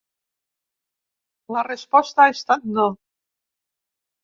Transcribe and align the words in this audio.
La 1.57 1.65
resposta 1.67 2.27
ha 2.27 2.33
estat 2.39 2.67
no. 2.81 2.89